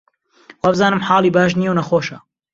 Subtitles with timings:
[0.63, 2.17] وابزانم حاڵی باش نییە و نەخۆشە